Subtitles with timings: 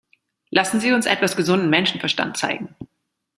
[0.49, 2.75] Lassen Sie uns etwas gesunden Menschenverstand zeigen!